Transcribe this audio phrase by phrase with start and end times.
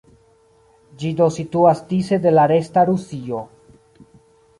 [1.01, 3.43] Ĝi do situas dise de la "resta" Rusio.